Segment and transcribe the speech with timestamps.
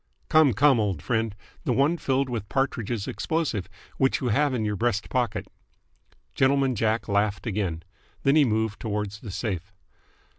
[0.29, 1.35] "Come, come, old friend!
[1.63, 5.45] The one filled with Partridge's explosive, which you have in your breast pocket."
[6.33, 7.83] Gentleman Jack laughed again.
[8.23, 9.71] Then he moved towards the safe.